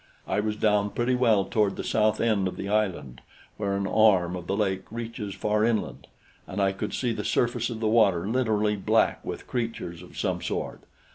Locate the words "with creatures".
9.23-10.01